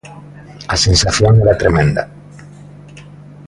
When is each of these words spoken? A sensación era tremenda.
A 0.73 0.75
sensación 0.85 1.33
era 1.43 1.59
tremenda. 1.61 2.03